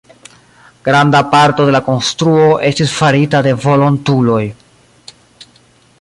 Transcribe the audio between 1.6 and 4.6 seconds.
de la konstruo estis farita de volontuloj.